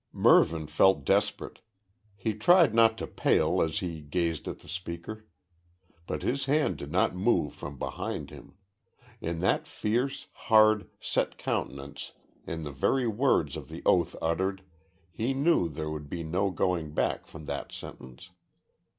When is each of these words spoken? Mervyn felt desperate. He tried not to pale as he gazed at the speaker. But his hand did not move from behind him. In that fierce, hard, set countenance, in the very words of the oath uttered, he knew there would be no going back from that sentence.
Mervyn 0.13 0.65
felt 0.65 1.05
desperate. 1.05 1.59
He 2.15 2.33
tried 2.33 2.73
not 2.73 2.97
to 2.97 3.05
pale 3.05 3.61
as 3.61 3.81
he 3.81 4.01
gazed 4.01 4.47
at 4.47 4.57
the 4.61 4.67
speaker. 4.67 5.27
But 6.07 6.23
his 6.23 6.45
hand 6.45 6.77
did 6.77 6.91
not 6.91 7.13
move 7.15 7.53
from 7.53 7.77
behind 7.77 8.31
him. 8.31 8.55
In 9.21 9.37
that 9.41 9.67
fierce, 9.67 10.25
hard, 10.33 10.89
set 10.99 11.37
countenance, 11.37 12.13
in 12.47 12.63
the 12.63 12.71
very 12.71 13.05
words 13.07 13.55
of 13.55 13.69
the 13.69 13.83
oath 13.85 14.15
uttered, 14.23 14.63
he 15.11 15.35
knew 15.35 15.69
there 15.69 15.91
would 15.91 16.09
be 16.09 16.23
no 16.23 16.49
going 16.49 16.95
back 16.95 17.27
from 17.27 17.45
that 17.45 17.71
sentence. 17.71 18.31